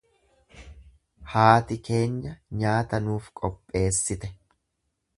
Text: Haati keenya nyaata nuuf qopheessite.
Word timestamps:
Haati 1.33 1.77
keenya 1.89 2.33
nyaata 2.65 3.03
nuuf 3.07 3.31
qopheessite. 3.45 4.37